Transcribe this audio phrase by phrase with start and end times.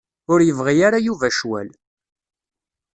[0.31, 1.69] Ur yebɣi ara Yuba ccwal.